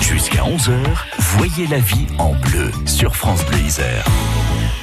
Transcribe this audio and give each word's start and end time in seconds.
Jusqu'à 0.00 0.42
11h, 0.42 0.72
voyez 1.18 1.66
la 1.68 1.78
vie 1.78 2.06
en 2.18 2.32
bleu 2.34 2.70
sur 2.86 3.14
France 3.14 3.44
Bleu 3.46 3.58
Isère. 3.58 4.04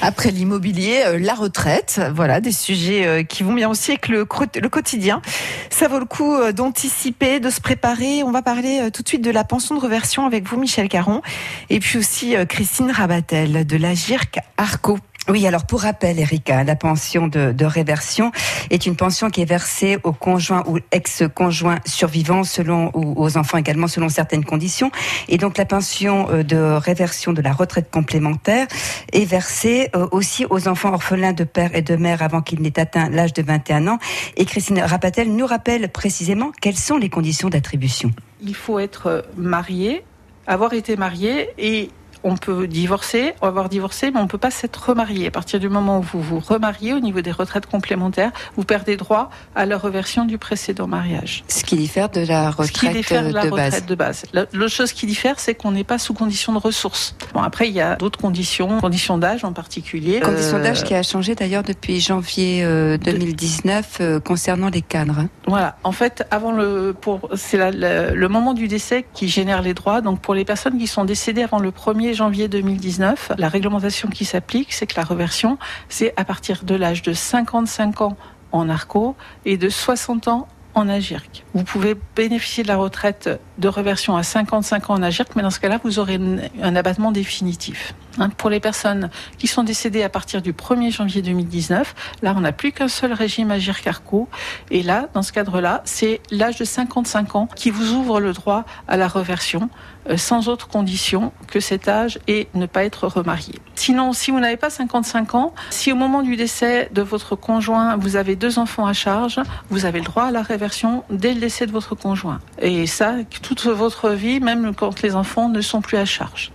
Après 0.02 0.32
l'immobilier, 0.32 1.04
euh, 1.06 1.20
la 1.20 1.34
retraite, 1.34 2.00
voilà, 2.14 2.40
des 2.40 2.52
sujets 2.52 3.06
euh, 3.06 3.24
qui 3.24 3.44
vont 3.44 3.54
bien 3.54 3.70
aussi 3.70 3.92
avec 3.92 4.08
le, 4.08 4.24
quotidien. 4.26 5.22
Ça 5.70 5.88
vaut 5.88 6.00
le 6.00 6.06
coup 6.06 6.36
euh, 6.36 6.52
d'anticiper, 6.52 7.40
de 7.40 7.50
se 7.50 7.60
préparer. 7.60 8.24
On 8.24 8.32
va 8.32 8.42
parler 8.42 8.90
tout 8.94 9.04
de 9.04 9.08
suite 9.08 9.24
de 9.24 9.32
la 9.32 9.44
pension 9.44 9.76
de 9.76 9.82
reversion 9.82 10.26
avec 10.26 10.48
vous, 10.48 10.58
Michel 10.58 10.88
Caron, 10.88 11.22
et 11.70 11.80
puis 11.80 11.98
aussi 11.98 12.36
Christine 12.48 12.92
Rabatel 12.92 13.66
de 13.66 13.78
la 13.78 13.94
GIRC 13.94 14.40
Arco. 14.58 15.00
Oui, 15.30 15.46
alors 15.46 15.66
pour 15.66 15.82
rappel, 15.82 16.20
Erika, 16.20 16.64
la 16.64 16.78
pension 16.78 17.28
de, 17.28 17.66
réversion 17.66 18.32
est 18.70 18.86
une 18.86 18.96
pension 18.96 19.30
qui 19.30 19.42
est 19.42 19.46
versée 19.46 19.98
aux 20.04 20.14
conjoints 20.14 20.64
ou 20.68 20.80
ex-conjoints 20.92 21.80
survivants 21.86 22.46
selon 22.46 22.92
ou 22.94 23.14
aux 23.22 23.38
enfants 23.38 23.58
également 23.58 23.88
selon 23.88 24.08
certaines 24.08 24.46
conditions. 24.46 24.90
Et 25.28 25.38
donc 25.38 25.58
la 25.58 25.66
pension 25.66 26.30
euh, 26.30 26.44
de 26.44 26.56
réversion 26.56 27.34
de 27.34 27.42
la 27.42 27.52
retraite 27.52 27.92
complémentaire 27.92 28.68
est 29.12 29.26
versée 29.26 29.90
euh, 29.96 30.08
aussi 30.12 30.46
aux 30.50 30.70
enfants 30.70 30.94
orphelins 30.94 31.34
de 31.34 31.44
père 31.44 31.76
et 31.76 31.82
de 31.82 31.98
mère 31.98 32.22
avant 32.22 32.42
qu'ils 32.42 32.62
n'aient 32.62 32.80
atteint 32.80 33.10
l'âge 33.10 33.34
de 33.34 33.42
21 33.42 33.88
ans. 33.88 34.00
Et 34.38 34.46
Christine 34.46 34.80
Rapatel 34.80 35.30
nous 35.36 35.46
rappelle 35.46 35.90
précisément 35.90 36.54
quelles 36.62 36.78
sont 36.78 36.96
les 36.96 37.10
conditions 37.10 37.50
d'attribution. 37.50 38.12
Il 38.42 38.56
faut 38.56 38.80
être 38.80 39.26
marié, 39.36 40.06
avoir 40.46 40.74
été 40.74 40.96
marié 40.96 41.50
et 41.58 41.90
on 42.28 42.36
peut 42.36 42.68
divorcer, 42.68 43.34
avoir 43.42 43.70
divorcé, 43.70 44.12
mais 44.12 44.20
on 44.20 44.24
ne 44.24 44.28
peut 44.28 44.38
pas 44.38 44.52
s'être 44.52 44.90
remarié. 44.90 45.28
À 45.28 45.32
partir 45.32 45.60
du 45.60 45.70
moment 45.70 46.00
où 46.00 46.02
vous 46.02 46.22
vous 46.22 46.40
remariez 46.40 46.94
au 46.94 47.00
niveau 47.00 47.22
des 47.22 47.32
retraites 47.32 47.66
complémentaires, 47.66 48.32
vous 48.56 48.64
perdez 48.64 48.98
droit 48.98 49.30
à 49.56 49.66
la 49.66 49.78
reversion 49.78 50.26
du 50.26 50.38
précédent 50.38 50.88
mariage. 50.88 51.44
Ce 51.48 51.64
qui 51.64 51.78
diffère 51.78 52.10
de 52.10 52.22
la 52.22 52.52
retraite, 52.52 52.94
de, 52.94 53.34
la 53.34 53.42
retraite 53.44 53.86
de 53.86 53.96
base. 53.96 54.26
L'autre 54.34 54.74
chose 54.74 54.92
qui 54.92 55.06
diffère, 55.06 55.40
c'est 55.40 55.56
qu'on 55.56 55.72
n'est 55.72 55.84
pas 55.84 55.98
sous 55.98 56.14
condition 56.14 56.54
de 56.54 56.60
ressources. 56.60 57.16
Bon, 57.34 57.42
après, 57.42 57.70
il 57.70 57.74
y 57.74 57.82
a 57.82 57.96
d'autres 57.96 58.20
conditions, 58.20 58.80
conditions 58.80 59.18
d'âge 59.18 59.46
en 59.46 59.54
particulier. 59.54 60.20
Condition 60.20 60.60
d'âge 60.60 60.84
qui 60.84 60.94
a 60.94 61.04
changé 61.04 61.36
d'ailleurs 61.36 61.64
depuis 61.64 62.00
janvier 62.02 62.64
2019 62.98 63.98
euh, 64.02 64.04
euh, 64.04 64.20
concernant 64.20 64.70
les 64.70 64.82
cadres. 64.82 65.26
Voilà. 65.48 65.78
En 65.84 65.92
fait, 65.94 66.26
avant 66.32 66.52
le, 66.52 66.94
pour, 67.00 67.30
c'est 67.36 67.72
le 67.72 68.28
moment 68.28 68.54
du 68.54 68.68
décès 68.68 69.06
qui 69.14 69.30
génère 69.30 69.62
les 69.62 69.74
droits. 69.74 70.02
Donc, 70.02 70.20
pour 70.20 70.34
les 70.34 70.46
personnes 70.46 70.78
qui 70.78 70.88
sont 70.88 71.06
décédées 71.06 71.44
avant 71.44 71.60
le 71.60 71.72
1er 71.72 72.17
janvier 72.18 72.48
2019, 72.48 73.34
la 73.38 73.48
réglementation 73.48 74.10
qui 74.10 74.26
s'applique, 74.26 74.74
c'est 74.74 74.88
que 74.88 74.96
la 74.98 75.04
reversion, 75.04 75.58
c'est 75.88 76.14
à 76.18 76.26
partir 76.26 76.64
de 76.64 76.76
l'âge 76.76 77.02
de 77.04 77.14
55 77.14 78.02
ans 78.02 78.18
en 78.52 78.70
ARCO 78.70 79.16
et 79.46 79.58
de 79.58 79.70
60 79.70 80.28
ans 80.28 80.48
en 80.74 80.90
AGIRC. 80.90 81.46
Vous 81.54 81.64
pouvez 81.64 81.96
bénéficier 82.16 82.64
de 82.64 82.68
la 82.68 82.78
retraite 82.78 83.30
de 83.58 83.68
reversion 83.68 84.16
à 84.16 84.24
55 84.24 84.90
ans 84.90 84.96
en 84.96 85.04
AGIRC, 85.04 85.36
mais 85.36 85.42
dans 85.42 85.50
ce 85.50 85.60
cas-là, 85.60 85.80
vous 85.84 86.00
aurez 86.00 86.20
un 86.62 86.76
abattement 86.76 87.12
définitif. 87.12 87.94
Hein, 88.20 88.30
pour 88.30 88.50
les 88.50 88.60
personnes 88.60 89.10
qui 89.38 89.48
sont 89.48 89.64
décédées 89.64 90.04
à 90.04 90.10
partir 90.10 90.42
du 90.42 90.54
1er 90.54 90.92
janvier 90.92 91.22
2019, 91.22 91.96
là, 92.24 92.34
on 92.36 92.42
n'a 92.42 92.52
plus 92.52 92.72
qu'un 92.72 92.88
seul 92.88 93.14
régime 93.14 93.52
AGIRC-ARCO. 93.52 94.28
Et 94.72 94.84
là, 94.84 95.08
dans 95.14 95.22
ce 95.22 95.32
cadre-là, 95.32 95.82
c'est 95.86 96.22
l'âge 96.32 96.58
de 96.58 96.66
55 96.66 97.36
ans 97.36 97.48
qui 97.56 97.70
vous 97.70 97.94
ouvre 97.94 98.20
le 98.20 98.34
droit 98.34 98.66
à 98.88 98.98
la 98.98 99.08
reversion 99.08 99.70
euh, 100.10 100.18
sans 100.18 100.48
autre 100.48 100.68
condition 100.68 101.32
que 101.48 101.60
cet 101.60 101.88
âge 101.88 102.20
et 102.28 102.48
ne 102.54 102.66
pas 102.66 102.86
être 102.86 103.08
remarié. 103.08 103.56
Sinon, 103.76 104.14
si 104.14 104.32
vous 104.32 104.40
n'avez 104.40 104.58
pas 104.58 104.70
55 104.70 105.36
ans, 105.36 105.54
si 105.70 105.92
au 105.92 105.96
moment 105.96 106.22
du 106.22 106.36
décès 106.36 106.90
de 106.94 107.02
votre 107.02 107.36
conjoint, 107.36 107.98
vous 107.98 108.16
avez 108.16 108.36
deux 108.36 108.58
enfants 108.58 108.86
à 108.86 108.94
charge, 108.94 109.40
vous 109.70 109.86
avez 109.86 110.00
le 110.00 110.06
droit 110.06 110.26
à 110.26 110.32
la 110.32 110.42
réversion 110.42 111.04
dès 111.10 111.34
le 111.34 111.40
décès 111.40 111.68
de 111.68 111.72
votre 111.72 111.96
conjoint. 111.96 112.40
Et 112.60 112.88
ça, 112.88 113.16
toute 113.48 113.66
votre 113.66 114.10
vie, 114.10 114.42
même 114.42 114.76
quand 114.76 115.02
les 115.02 115.16
enfants 115.16 115.48
ne 115.48 115.62
sont 115.62 115.80
plus 115.80 115.96
à 115.96 116.04
charge. 116.04 116.52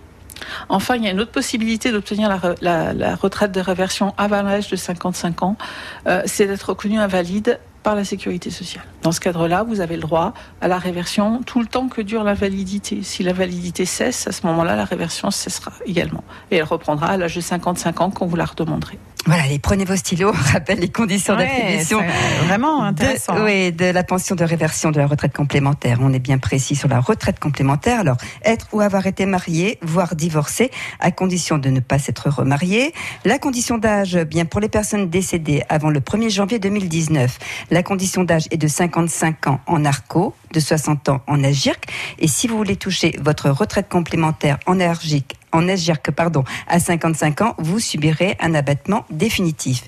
Enfin, 0.69 0.95
il 0.95 1.03
y 1.03 1.07
a 1.07 1.11
une 1.11 1.21
autre 1.21 1.31
possibilité 1.31 1.91
d'obtenir 1.91 2.29
la, 2.61 3.15
retraite 3.15 3.51
de 3.51 3.59
réversion 3.59 4.13
avant 4.19 4.43
l'âge 4.43 4.69
de 4.69 4.75
55 4.75 5.41
ans, 5.41 5.57
euh, 6.05 6.21
c'est 6.25 6.45
d'être 6.45 6.69
reconnu 6.69 6.99
invalide 6.99 7.59
par 7.81 7.95
la 7.95 8.03
sécurité 8.03 8.51
sociale. 8.51 8.85
Dans 9.01 9.11
ce 9.11 9.19
cadre-là, 9.19 9.63
vous 9.63 9.81
avez 9.81 9.95
le 9.95 10.03
droit 10.03 10.33
à 10.61 10.67
la 10.67 10.77
réversion 10.77 11.41
tout 11.41 11.59
le 11.59 11.65
temps 11.65 11.87
que 11.87 12.01
dure 12.01 12.23
l'invalidité. 12.23 13.01
Si 13.01 13.23
l'invalidité 13.23 13.85
cesse, 13.85 14.27
à 14.27 14.31
ce 14.31 14.45
moment-là, 14.45 14.75
la 14.75 14.85
réversion 14.85 15.31
cessera 15.31 15.73
également. 15.87 16.23
Et 16.51 16.57
elle 16.57 16.63
reprendra 16.63 17.07
à 17.07 17.17
l'âge 17.17 17.35
de 17.35 17.41
55 17.41 18.01
ans 18.01 18.11
quand 18.11 18.27
vous 18.27 18.35
la 18.35 18.45
redemanderez. 18.45 18.99
Voilà, 19.25 19.47
les 19.47 19.57
prenez 19.57 19.85
vos 19.85 19.95
stylos, 19.95 20.33
rappelle 20.51 20.79
les 20.79 20.89
conditions 20.89 21.35
d'attribution. 21.35 22.01
Vraiment 22.47 22.83
intéressant. 22.83 23.35
De, 23.35 23.41
oui, 23.41 23.71
de 23.71 23.85
la 23.85 24.03
pension 24.03 24.35
de 24.35 24.43
réversion 24.43 24.91
de 24.91 24.99
la 24.99 25.07
retraite 25.07 25.33
complémentaire. 25.33 25.99
On 26.01 26.11
est 26.11 26.19
bien 26.19 26.37
précis 26.39 26.75
sur 26.75 26.89
la 26.89 26.99
retraite 26.99 27.39
complémentaire. 27.39 28.01
Alors, 28.01 28.17
être 28.43 28.67
ou 28.73 28.81
avoir 28.81 29.07
été 29.07 29.25
marié, 29.25 29.79
voire 29.81 30.15
divorcé, 30.15 30.71
à 30.99 31.11
condition 31.11 31.57
de 31.57 31.69
ne 31.69 31.79
pas 31.79 31.99
s'être 31.99 32.29
remarié. 32.29 32.93
La 33.23 33.39
condition 33.39 33.77
d'âge, 33.77 34.17
bien 34.17 34.43
pour 34.43 34.59
les 34.59 34.69
personnes 34.69 35.09
décédées 35.09 35.63
avant 35.69 35.89
le 35.89 36.01
1er 36.01 36.29
janvier 36.29 36.59
2019. 36.59 37.39
La 37.71 37.81
condition 37.81 38.25
d'âge 38.25 38.47
est 38.51 38.57
de 38.57 38.67
55 38.67 39.47
ans 39.47 39.61
en 39.67 39.85
ARCO, 39.85 40.35
de 40.51 40.59
60 40.59 41.07
ans 41.09 41.21
en 41.27 41.43
AGIRC. 41.43 41.85
Et 42.19 42.27
si 42.27 42.47
vous 42.47 42.57
voulez 42.57 42.75
toucher 42.75 43.15
votre 43.21 43.49
retraite 43.49 43.87
complémentaire 43.87 44.59
en 44.65 44.81
ARGIC 44.81 45.37
en 45.53 45.69
AGIRC, 45.69 46.11
pardon, 46.11 46.43
à 46.67 46.79
55 46.79 47.41
ans, 47.41 47.55
vous 47.57 47.79
subirez 47.79 48.35
un 48.39 48.53
abattement 48.53 49.05
définitif. 49.09 49.83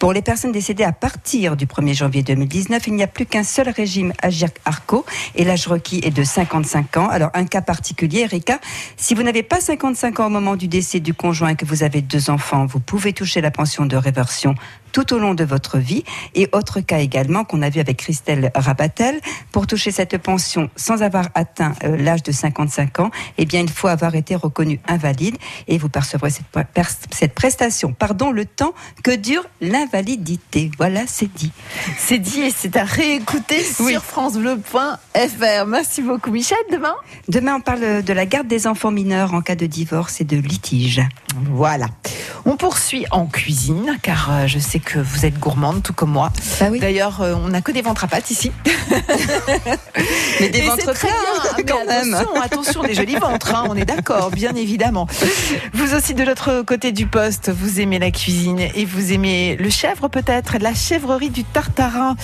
Pour 0.00 0.14
les 0.14 0.22
personnes 0.22 0.50
décédées 0.50 0.84
à 0.84 0.92
partir 0.92 1.56
du 1.56 1.66
1er 1.66 1.92
janvier 1.92 2.22
2019, 2.22 2.86
il 2.86 2.94
n'y 2.94 3.02
a 3.02 3.06
plus 3.06 3.26
qu'un 3.26 3.44
seul 3.44 3.68
régime 3.68 4.14
AGIRC-ARCO 4.22 5.04
et 5.34 5.44
l'âge 5.44 5.66
requis 5.66 6.00
est 6.02 6.10
de 6.10 6.24
55 6.24 6.96
ans. 6.96 7.08
Alors, 7.10 7.28
un 7.34 7.44
cas 7.44 7.60
particulier, 7.60 8.20
Erika, 8.20 8.60
si 8.96 9.14
vous 9.14 9.22
n'avez 9.22 9.42
pas 9.42 9.60
55 9.60 10.20
ans 10.20 10.26
au 10.28 10.30
moment 10.30 10.56
du 10.56 10.68
décès 10.68 11.00
du 11.00 11.12
conjoint 11.12 11.50
et 11.50 11.54
que 11.54 11.66
vous 11.66 11.82
avez 11.82 12.00
deux 12.00 12.30
enfants, 12.30 12.64
vous 12.64 12.80
pouvez 12.80 13.12
toucher 13.12 13.42
la 13.42 13.50
pension 13.50 13.84
de 13.84 13.94
réversion 13.94 14.54
tout 14.92 15.12
au 15.12 15.18
long 15.18 15.34
de 15.34 15.44
votre 15.44 15.76
vie. 15.76 16.02
Et 16.34 16.48
autre 16.52 16.80
cas 16.80 16.98
également 16.98 17.44
qu'on 17.44 17.60
a 17.60 17.68
vu 17.68 17.78
avec 17.78 17.98
Christelle 17.98 18.50
Rabatel, 18.54 19.20
pour 19.52 19.66
toucher 19.66 19.90
cette 19.90 20.16
pension 20.16 20.70
sans 20.76 21.02
avoir 21.02 21.28
atteint 21.34 21.74
euh, 21.84 21.98
l'âge 21.98 22.22
de 22.22 22.32
55 22.32 23.00
ans, 23.00 23.10
eh 23.36 23.44
bien, 23.44 23.60
il 23.60 23.70
faut 23.70 23.86
avoir 23.86 24.14
été 24.14 24.34
reconnu 24.34 24.80
invalide 24.88 25.36
et 25.68 25.76
vous 25.76 25.90
percevrez 25.90 26.30
cette, 26.30 26.46
cette 27.12 27.34
prestation, 27.34 27.92
pardon, 27.92 28.32
le 28.32 28.46
temps 28.46 28.72
que 29.04 29.14
dure 29.14 29.44
l'invalidité. 29.60 29.89
Voilà, 30.78 31.02
c'est 31.06 31.32
dit. 31.32 31.52
C'est 31.98 32.18
dit 32.18 32.40
et 32.40 32.50
c'est 32.50 32.76
à 32.76 32.84
réécouter 32.84 33.62
sur 33.62 34.02
francebleu.fr. 34.02 35.66
Merci 35.66 36.02
beaucoup, 36.02 36.30
Michel. 36.30 36.58
Demain? 36.70 36.94
Demain, 37.28 37.56
on 37.56 37.60
parle 37.60 38.02
de 38.02 38.12
la 38.12 38.26
garde 38.26 38.48
des 38.48 38.66
enfants 38.66 38.90
mineurs 38.90 39.34
en 39.34 39.42
cas 39.42 39.56
de 39.56 39.66
divorce 39.66 40.20
et 40.20 40.24
de 40.24 40.36
litige. 40.36 41.02
Voilà. 41.52 41.86
On 42.50 42.56
poursuit 42.56 43.06
en 43.12 43.26
cuisine, 43.26 43.96
car 44.02 44.28
euh, 44.32 44.46
je 44.48 44.58
sais 44.58 44.80
que 44.80 44.98
vous 44.98 45.24
êtes 45.24 45.38
gourmande, 45.38 45.84
tout 45.84 45.92
comme 45.92 46.10
moi. 46.10 46.32
Bah 46.58 46.66
oui. 46.68 46.80
D'ailleurs, 46.80 47.20
euh, 47.20 47.36
on 47.36 47.50
n'a 47.50 47.60
que 47.60 47.70
des 47.70 47.80
ventres 47.80 48.02
à 48.02 48.08
pâte 48.08 48.28
ici. 48.32 48.50
mais 50.40 50.48
des 50.48 50.62
ventres 50.62 50.92
pleins, 50.98 51.10
ah, 51.44 51.56
quand 51.64 51.86
même. 51.86 52.12
Attention, 52.12 52.42
attention, 52.42 52.82
des 52.82 52.94
jolis 52.94 53.14
ventres, 53.14 53.54
hein, 53.54 53.66
on 53.68 53.76
est 53.76 53.84
d'accord, 53.84 54.32
bien 54.32 54.56
évidemment. 54.56 55.06
Vous 55.74 55.94
aussi, 55.94 56.12
de 56.12 56.24
l'autre 56.24 56.62
côté 56.62 56.90
du 56.90 57.06
poste, 57.06 57.50
vous 57.50 57.78
aimez 57.78 58.00
la 58.00 58.10
cuisine 58.10 58.58
et 58.58 58.84
vous 58.84 59.12
aimez 59.12 59.54
le 59.54 59.70
chèvre 59.70 60.08
peut-être, 60.08 60.56
la 60.60 60.74
chèvrerie 60.74 61.30
du 61.30 61.44
Tartarin. 61.44 62.16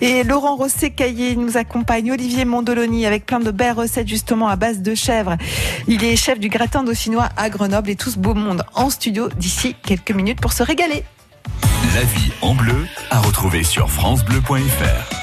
Et 0.00 0.24
Laurent 0.24 0.56
Rosset-Caillé 0.56 1.36
nous 1.36 1.58
accompagne, 1.58 2.10
Olivier 2.10 2.46
Mondoloni, 2.46 3.04
avec 3.04 3.26
plein 3.26 3.38
de 3.38 3.50
belles 3.50 3.72
recettes 3.72 4.08
justement 4.08 4.48
à 4.48 4.56
base 4.56 4.78
de 4.78 4.94
chèvre. 4.94 5.36
Il 5.88 6.04
est 6.04 6.16
chef 6.16 6.40
du 6.40 6.48
gratin 6.48 6.84
dauphinois 6.84 7.28
à 7.36 7.50
Grenoble 7.50 7.90
et 7.90 7.96
tout 7.96 8.08
ce 8.08 8.18
beau 8.18 8.32
monde 8.32 8.64
en 8.72 8.88
studio 8.88 9.28
d'ici 9.36 9.73
quelques 9.82 10.12
minutes 10.12 10.40
pour 10.40 10.52
se 10.52 10.62
régaler. 10.62 11.04
La 11.94 12.02
vie 12.02 12.32
en 12.42 12.54
bleu 12.54 12.86
à 13.10 13.20
retrouver 13.20 13.62
sur 13.62 13.90
francebleu.fr. 13.90 15.13